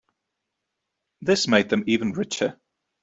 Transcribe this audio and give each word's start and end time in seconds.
This 1.21 1.47
made 1.47 1.69
them 1.69 1.83
even 1.85 2.13
richer. 2.13 2.59